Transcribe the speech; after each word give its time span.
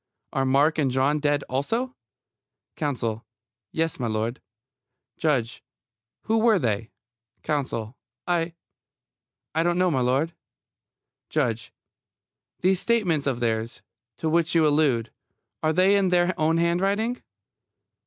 Are 0.33 0.45
Mark 0.45 0.79
and 0.79 0.89
John 0.89 1.19
dead, 1.19 1.43
also? 1.47 1.95
COUNSEL: 2.75 3.23
Yes, 3.71 3.97
m'lud. 3.99 4.39
JUDGE: 5.19 5.61
Who 6.23 6.39
were 6.39 6.57
they? 6.57 6.89
COUNSEL: 7.43 7.95
I 8.25 8.55
I 9.53 9.61
don't 9.61 9.77
know, 9.77 9.91
m'lud. 9.91 10.31
JUDGE: 11.29 11.71
These 12.61 12.79
statements 12.79 13.27
of 13.27 13.41
theirs, 13.41 13.83
to 14.17 14.27
which 14.27 14.55
you 14.55 14.65
allude: 14.65 15.11
are 15.61 15.71
they 15.71 15.95
in 15.95 16.09
their 16.09 16.33
own 16.35 16.57
handwriting? 16.57 17.21